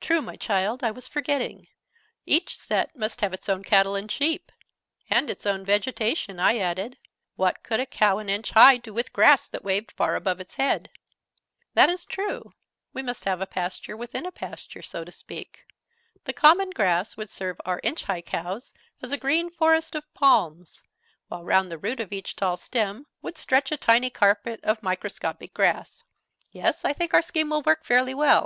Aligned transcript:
"True, 0.00 0.20
my 0.20 0.34
child, 0.34 0.82
I 0.82 0.90
was 0.90 1.06
forgetting. 1.06 1.68
Each 2.24 2.56
set 2.56 2.96
must 2.96 3.20
have 3.20 3.32
its 3.32 3.48
own 3.48 3.62
cattle 3.62 3.94
and 3.94 4.10
sheep." 4.10 4.50
"And 5.08 5.30
its 5.30 5.46
own 5.46 5.64
vegetation," 5.64 6.40
I 6.40 6.58
added. 6.58 6.98
"What 7.36 7.62
could 7.62 7.78
a 7.78 7.86
cow, 7.86 8.18
an 8.18 8.28
inch 8.28 8.50
high, 8.50 8.76
do 8.78 8.92
with 8.92 9.12
grass 9.12 9.46
that 9.46 9.62
waved 9.62 9.92
far 9.92 10.16
above 10.16 10.40
its 10.40 10.54
head?" 10.54 10.90
"That 11.74 11.88
is 11.88 12.04
true. 12.04 12.54
We 12.92 13.02
must 13.02 13.24
have 13.24 13.40
a 13.40 13.46
pasture 13.46 13.96
within 13.96 14.26
a 14.26 14.32
pasture, 14.32 14.82
so 14.82 15.04
to 15.04 15.12
speak. 15.12 15.64
The 16.24 16.32
common 16.32 16.70
grass 16.70 17.16
would 17.16 17.30
serve 17.30 17.60
our 17.64 17.78
inch 17.84 18.02
high 18.02 18.22
cows 18.22 18.74
as 19.00 19.12
a 19.12 19.16
green 19.16 19.48
forest 19.48 19.94
of 19.94 20.12
palms, 20.12 20.82
while 21.28 21.44
round 21.44 21.70
the 21.70 21.78
root 21.78 22.00
of 22.00 22.12
each 22.12 22.34
tall 22.34 22.56
stem 22.56 23.06
would 23.22 23.38
stretch 23.38 23.70
a 23.70 23.76
tiny 23.76 24.10
carpet 24.10 24.58
of 24.64 24.82
microscopic 24.82 25.54
grass. 25.54 26.02
Yes, 26.50 26.84
I 26.84 26.92
think 26.92 27.14
our 27.14 27.22
scheme 27.22 27.50
will 27.50 27.62
work 27.62 27.84
fairly 27.84 28.12
well. 28.12 28.44